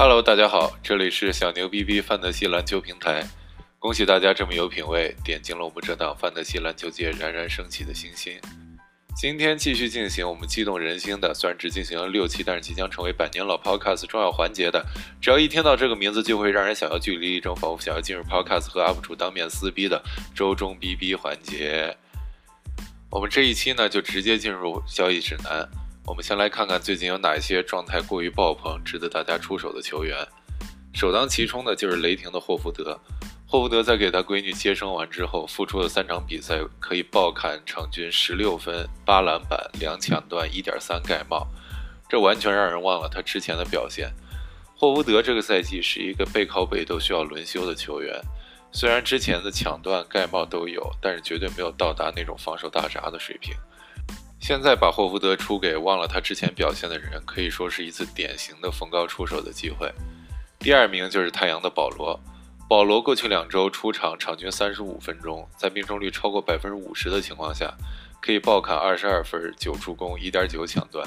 [0.00, 3.26] Hello，大家好，这里是小牛逼逼范德西篮球平台。
[3.80, 8.40] 恭喜大家这么有品位，点进了我们这档范德西篮球界冉冉升起的星星。
[9.16, 14.86] 今天继续进行我们激动人心的，虽然只进行了六期，但是即将成为百年老 Podcast 重要环节的。
[15.20, 20.00] 只要一听到这个名字，就会让人想要据理力争，仿佛想要进入 Podcast 和 UP 主当面撕逼的
[20.32, 21.96] 周中逼逼环节。
[23.10, 25.68] 我们这一期呢，就直接进入交易指南。
[26.08, 30.26] 我们先来看看最近有哪些状态过于爆棚、值得大家出手的球员。
[30.94, 32.98] 首当其冲的就是雷霆的霍福德。
[33.46, 41.46] 霍福德在给他闺女接生完之后，复出的三场比赛可以爆砍场均十六分、八篮板、两抢断、一点三盖帽，
[42.08, 44.10] 这完全让人忘了他之前的表现。
[44.74, 48.18] 霍福德这个赛季是一个背靠背都需要轮休的球员，
[48.72, 53.54] 虽然之前的抢断、盖帽都有，但是绝对没有到达那种防守大闸的水平。
[54.40, 59.92] 现在把霍福德出给忘了他之前表现的人，可以说是一次典型的逢高出手的机会。
[60.58, 62.18] 第二名就是太阳的保罗，
[62.68, 67.74] 保罗过去两周出场场均三十五分钟，在命中率超过百分之五十的情况下，
[68.20, 71.06] 可以爆砍二十二分、九助攻、一点九抢断。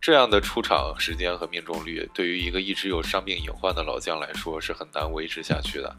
[0.00, 5.94] 这样的出场时间和命中率，对于一个一直有伤病隐患的老将来说是很难维持下去的。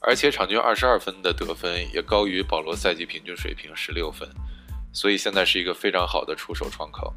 [0.00, 4.28] 而且场均二十二分的得分也高于保罗赛季平均水平十六分。
[4.92, 7.14] 所以现在是一个非常好的出手窗口。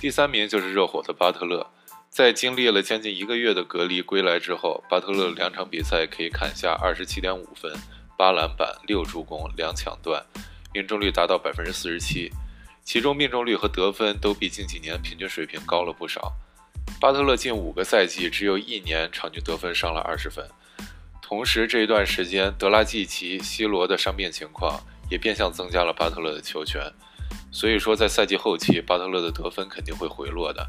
[0.00, 1.66] 第三名就是热火的巴特勒，
[2.08, 7.72] 在经历了将近一个月的隔离归来之后，巴特勒两场比赛可以砍下二十七点五分、
[8.16, 10.24] 八篮板、六助攻、两抢断，
[10.72, 12.30] 命中率达到百分之四十七，
[12.82, 16.32] 其中命中率和得分都比近几年平均水平高了不少。
[17.00, 20.48] 巴特勒近五个赛季只有一年场均得分上了二十分，
[21.20, 24.80] 同时这一段时间德拉季奇、西罗的伤病情况。
[25.10, 26.80] 也变相增加了巴特勒的球权，
[27.50, 30.66] 所以说在赛季后期，巴特勒的得分肯定会回落的。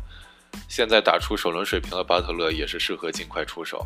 [0.67, 3.85] 现在打出首轮水平的巴特勒也是适合尽快出手。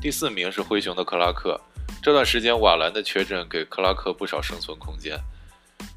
[0.00, 1.60] 第四名是灰熊的克拉克，
[2.02, 5.18] 这段时间瓦兰的缺阵给克拉克不少生存空间，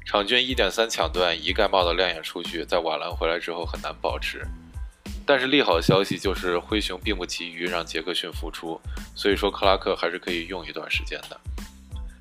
[0.06, 4.44] 场均一点三抢断一盖帽的亮眼数据，在瓦兰回来之后很难保持。
[5.26, 8.80] 但是利好消息就是灰熊并不急于让杰克逊复出，
[9.14, 11.38] 所以说克拉克还是可以用一段时间的。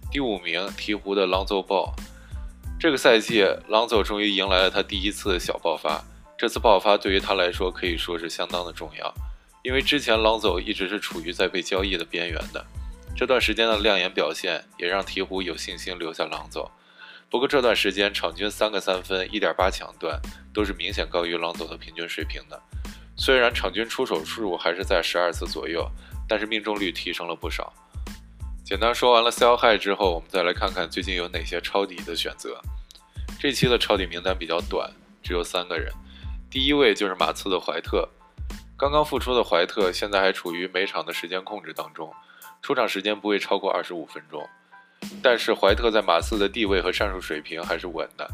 [0.09, 1.93] 第五名，鹈鹕的朗佐鲍。
[2.79, 6.01] 这个赛季，朗佐终于迎来了他第一次小爆发。
[6.37, 9.13] 这次爆发对于他来说可以说是相当的重要，
[9.63, 12.65] 因为之前朗佐一直是处于在被交易的边缘的。
[13.17, 16.71] 这段时间的亮眼表现也让鹈鹕有信心留下朗佐。
[17.29, 20.21] 不过这段时间场均三个三分、一点八抢断
[20.53, 22.57] 都是明显高于朗佐的平均水平的。
[23.17, 25.85] 虽然场均出手数还是在十二次左右，
[26.29, 27.73] 但是命中率提升了不少。
[28.67, 32.61] 简单说完了 sell high 之后，我们再来看看最近有哪些抄底的选择。
[33.39, 34.91] 这期的抄底名单比较短，
[35.23, 35.89] 只有三个人。
[36.49, 38.05] 第一位就是马刺的怀特，
[38.77, 42.13] 刚刚复出的怀特现在还处于每场的时间控制当中，
[42.61, 44.45] 出场时间不会超过二十五分钟。
[45.23, 48.29] 但是怀特在马刺的地位和战术水平还是稳的，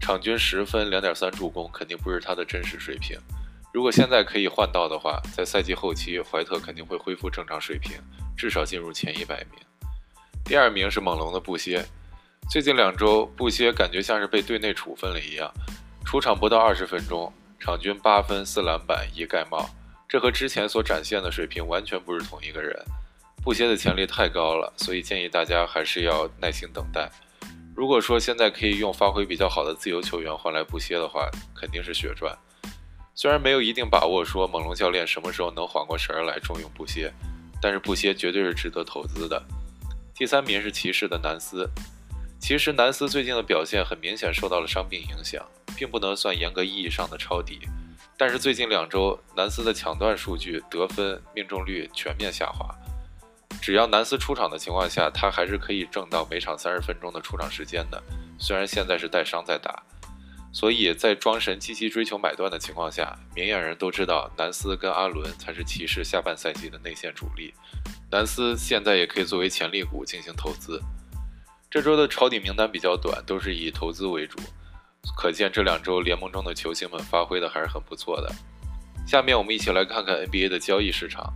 [0.00, 3.18] 场均十分、两点三助攻肯定不是他的真实水平。
[3.76, 7.92] 如果现在可以换到的话，在赛季后期怀特肯定会恢复正常水平，
[8.34, 9.60] 至少进入前一百名。
[10.46, 11.84] 第二名是猛龙的布歇，
[12.48, 15.52] 最近两周布歇感觉像是被队内处分了一样，
[16.06, 19.68] 出场不到二十分钟，场均八分四篮板一盖帽，
[20.08, 22.82] 这和之前所展现的水平完全不是同一个人。
[23.44, 27.10] 布歇的潜力太高了，所以建议大家还是要耐心等待。
[27.74, 32.34] 如果说现在可以用发挥比较好的自由球员换来布歇的话，肯定是血赚。
[33.18, 37.10] 虽然没有一定把握说猛龙教练什么时候能缓过神儿来重用布歇，
[37.62, 39.42] 但是布歇绝对是值得投资的。
[40.14, 41.66] 第三名是骑士的南斯，
[42.38, 45.42] 其实南斯最近的表现很明显受到了伤病影响，
[45.74, 47.60] 并不能算严格意义上的抄底。
[48.18, 52.68] 但是最近两周，南斯的抢断数据、得分、命中率全面下滑。
[53.62, 58.02] 只要南斯出场的情况下，他还是可以挣到每场三十分钟的出场时间的。
[58.38, 59.82] 虽然现在是带伤在打，
[60.56, 67.52] 所以在庄神积极追求买断的情况下，明眼人都知道南斯跟阿伦才是骑士下半赛季的内线主力。
[68.10, 70.80] 南斯现在也可以作为潜力股进行投资。
[71.70, 74.38] 这周的抄底名单比较短，都是以投资为主，
[75.14, 78.32] 可见这两周联盟中的球星们发挥的还是很不错的。
[79.06, 81.34] 下面我们一起来看看 NBA 的交易市场。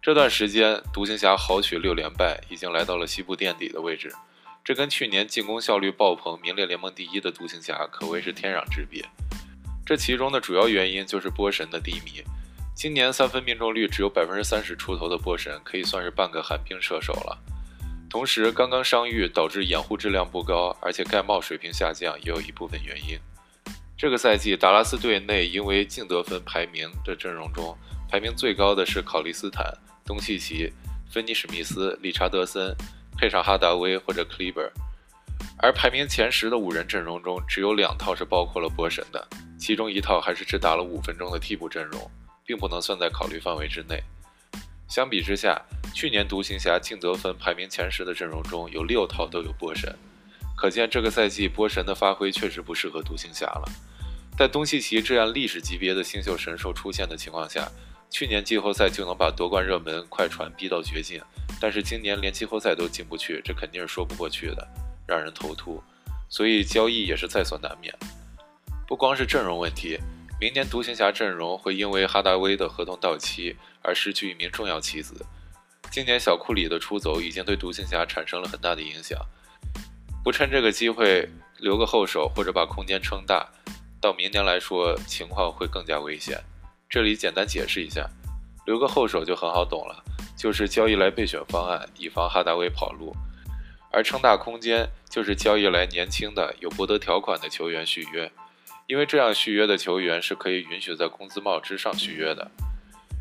[0.00, 4.14] 这段时间，独行侠豪取六连败，已经来到了西部垫底的位置。
[4.64, 9.04] 这跟去年进攻效率爆棚、名列联盟第一的独行侠可谓是天壤之别。
[9.84, 12.22] 这其中的主要原因就是波神的低迷。
[12.74, 17.38] 今年三分命中率只有百分之三十出头的波神，可以算是半个寒冰射手了。
[18.08, 23.18] 同时，刚刚伤愈导致掩护质量不高，而且盖帽水平下降，也有一部分原因。
[23.98, 27.76] 这个赛季，达拉斯队内因为净得分排名的阵容中，
[28.08, 29.70] 排名最高的是考利斯坦、
[30.06, 30.72] 东契奇、
[31.10, 32.74] 芬尼史密斯、理查德森，
[33.16, 34.62] 配上哈达威或者克利伯。
[35.58, 39.26] 而排名前十的五人阵容中，只有两套是包括了波神的，
[39.58, 42.10] 其中一套还是只打了五分钟的替补阵容，
[42.44, 44.02] 并不能算在考虑范围之内。
[44.88, 45.60] 相比之下，
[45.94, 49.94] 去年独行侠净得分排名前十的阵容中有六套都有波神，
[50.56, 53.64] 可见这个赛季波神的发挥确实不适合独行侠了。
[54.36, 57.70] 在东契奇这样历史级别的新秀神兽出现的情况下，
[58.10, 61.22] 去年季后赛就能把夺冠热门快船逼到绝境，
[61.60, 64.66] 但是今年连季后赛都进不去，这肯定是说不过去的，
[65.06, 65.82] 让人头秃。
[66.28, 67.94] 所以交易也是在所难免。
[68.86, 69.98] 不光是阵容问题，
[70.40, 75.24] 明年独行侠阵容会因为哈达威的合同到期而失去一名重要棋子。
[75.90, 79.18] 今年小库里的出走已经对独行侠产生了很大的影响，
[80.24, 81.28] 不趁这个机会
[81.58, 83.48] 留个后手或者把空间撑大，
[84.00, 86.42] 到明年来说情况会更加危险。
[86.90, 88.10] 这里简单解释一下，
[88.66, 90.04] 留个后手就很好懂了，
[90.36, 93.12] 就是交易来备选方案，以防哈达威跑路；
[93.90, 98.30] 而撑大空间就是交易来年轻的有博德条款的球员续约，
[98.86, 102.50] 因为这样续约的球员是可以允许在工资帽之上续约的。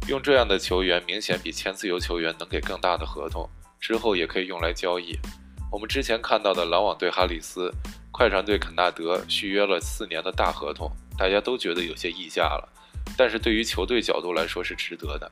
[0.08, 3.50] 用这样的球员，明显比签自由球员能给更大的合同，
[3.80, 5.18] 之后也可以用来交易。
[5.72, 7.72] 我们之前看到的篮网队哈里斯、
[8.12, 12.68] 快船队肯纳德续约了四年的大合同，大家都觉得有些溢价了，
[13.18, 15.32] 但是对于球队角度来说是值得的，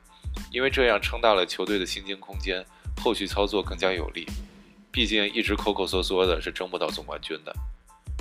[0.50, 2.64] 因为这样撑大了球队的薪金空间，
[3.02, 4.26] 后续操作更加有利。
[4.90, 7.54] 毕竟一直抠抠缩缩的是争不到总冠军的，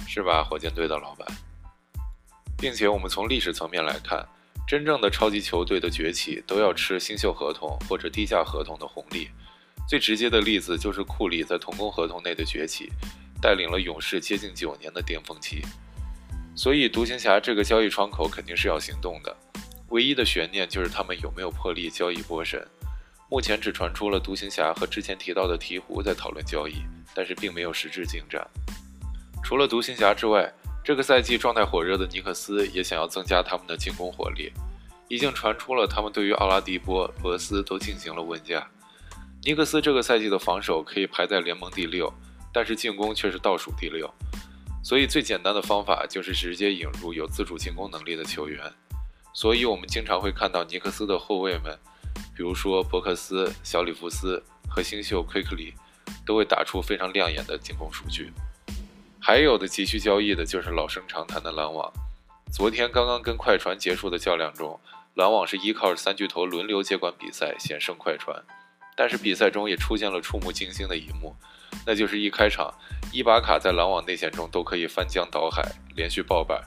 [0.07, 1.27] 是吧，火箭队的老板？
[2.57, 4.27] 并且我们从历史层面来看。
[4.67, 9.27] 真正的超级球队的崛起都要吃新秀合同或者低价合同的红利。
[9.89, 12.89] 最直接的例子就是库里在同工合同内的崛起，
[13.41, 15.61] 带领了勇士接近九年的巅峰期。
[16.55, 19.35] 所以独行侠这个交易窗口肯定是要行动的。
[19.89, 22.65] 唯一的悬念就是他们有没有魄力交易波神。
[23.29, 26.83] 目前只传出了独行侠和之前提到的鹈鹕在讨论交易，
[27.15, 28.45] 但是并没有实质进展。
[29.43, 30.51] 除了独行侠之外，
[30.83, 34.51] 这个赛季状态火热的尼克斯也想要增加他们的进攻火力，
[35.07, 38.67] 已经传出了他们对于奥拉迪波、罗斯都进行了问价。
[39.43, 42.13] 尼克斯这个赛季的防守可以排在联盟第六，
[42.53, 44.13] 但是进攻却是倒数第六，
[44.83, 48.71] 所以最简单的方法就是直接引入有自主进攻能力的球员。
[49.33, 51.77] 所以我们经常会看到尼克斯的后卫们，
[52.35, 55.73] 比如说伯克斯、小里弗斯和新秀奎克里，
[56.25, 58.31] 都会打出非常亮眼的进攻数据。
[59.19, 61.91] 还有的急需交易的就是老生常谈的篮网。
[62.51, 64.77] 昨天刚刚跟快船结束的较量中，
[65.13, 68.43] 篮网是依靠三巨头轮流接管比赛，险胜快船。
[69.01, 71.35] 但是比赛中也出现了触目惊心的一幕，
[71.87, 72.71] 那就是一开场，
[73.11, 76.61] 伊巴卡在篮网内线中都可以翻江倒海，连续爆板。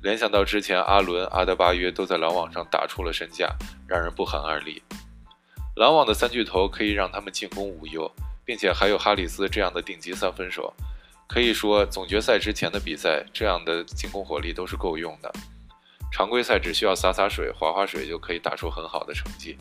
[0.00, 3.54] 联想到之前阿伦、阿德巴约都在篮网上打出了身价，
[3.86, 4.82] 让人不寒而栗。
[5.74, 8.10] 篮网的三巨头可以让他们进攻无忧，
[8.42, 10.72] 并且还有哈里斯这样的顶级三分手。
[11.28, 15.30] 可以说，总决赛之前的比赛，这样的进攻火力都是够用的。
[16.10, 19.58] 常规赛只需要洒洒水、划划水就可以打出很好的成绩。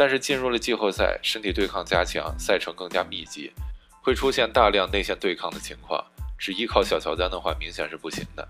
[0.00, 3.52] 但是进入了季后赛，身体对抗加强，赛程更加密集，
[4.02, 6.02] 会出现大量内线对抗的情况。
[6.38, 8.48] 只依靠小乔丹的话，明显是不行的。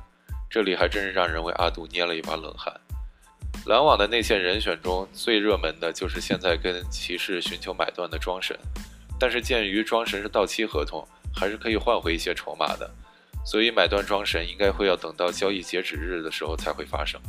[0.49, 2.73] 这里还真是让人为阿杜捏了一把冷汗。
[3.67, 8.57] 篮网的内线人选中最热门的就是现在跟骑士寻求买断的庄神，
[9.19, 11.05] 但是鉴于庄神是到期合同。
[11.35, 12.89] 还是可以换回一些筹码的，
[13.45, 17.21] 所以买断庄神应该会要等到交易截止日的时候才会发生。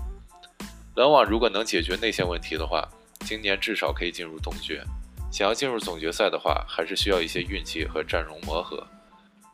[0.94, 2.88] 篮网如果能解决内线问题的话，
[3.32, 4.84] 今年至少可以进入东决。
[5.32, 8.86] 想要进入总决赛的话，还是需要一些运气和阵容磨合。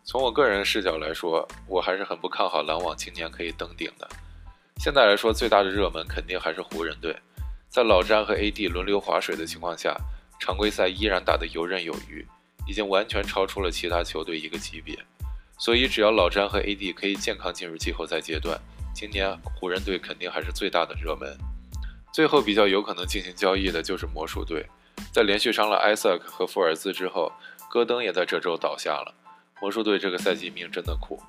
[0.04, 4.10] 从我个人视角来说，我还是很不看好篮网今年可以登顶的。
[4.78, 7.16] 现在来说，最大的热门肯定还是湖人队，
[7.70, 9.96] 在老詹和 AD 轮流划水的情况下，
[10.40, 12.26] 常规赛依然打得游刃有余。
[12.68, 14.98] 已经完全超出了其他球队一个级别，
[15.60, 18.60] 所以只要老詹和 AD 可以健康进入季后赛阶段，
[18.92, 21.38] 今年湖人队肯定还是最大的热门。
[22.12, 24.66] 最后比较有可能进行交易的就是魔术队，
[25.14, 27.32] 在连续伤了艾萨克和福尔兹之后，
[27.70, 29.14] 戈登也在这周倒下了。
[29.62, 31.22] 魔术队这个赛季命真的苦，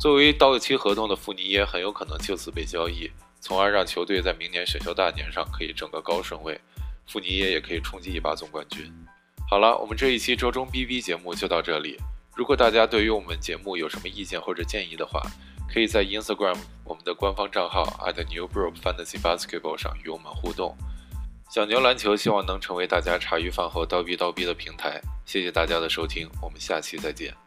[0.00, 6.60] 作为到期合同的富尼耶很有可能就此被交易，从而让球队在明年选秀大年上可以整个高顺位，
[7.06, 8.92] 富尼耶也可以冲击一把总冠军。
[9.48, 11.96] 好了，我们这一期周中 B B 节目就到这里。
[12.34, 15.22] 如果大家对于我们节目有什么意见或者建议的话，
[15.72, 20.76] 可以在 Instagram 我们的官方账号 at Newbrook Fantasy Basketball 上与我们互动。
[21.50, 25.00] 小牛篮球希望能成为大家茶余饭后叨逼叨逼的平台。
[25.24, 27.45] 谢谢大家的收听，我们下期再见。